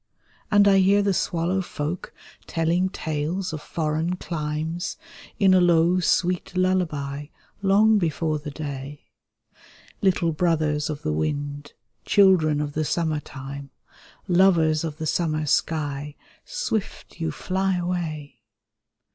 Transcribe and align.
And 0.49 0.67
I 0.67 0.79
hear 0.79 1.03
the 1.03 1.13
swallow 1.13 1.61
folk 1.61 2.11
telling 2.47 2.89
tales 2.89 3.53
of 3.53 3.61
foreign 3.61 4.15
climes, 4.15 4.97
In 5.37 5.53
a 5.53 5.61
low 5.61 5.99
sweet 5.99 6.57
lullaby 6.57 7.27
long 7.61 7.99
before 7.99 8.39
the 8.39 8.49
day. 8.49 9.05
THE 9.51 9.51
SAD 9.51 9.59
YEARS 9.59 9.59
THE 9.59 9.59
SWALLOW 9.59 9.61
{Continued) 9.61 10.15
Little 10.15 10.31
brothers 10.31 10.89
of 10.89 11.01
the 11.03 11.13
wind, 11.13 11.73
children 12.03 12.61
of 12.61 12.73
the 12.73 12.83
summer 12.85 13.19
time, 13.19 13.69
Lovers 14.27 14.83
of 14.83 14.97
the 14.97 15.05
summer 15.05 15.45
sky, 15.45 16.15
swift 16.45 17.21
you 17.21 17.29
fly 17.31 17.77
away 17.77 18.39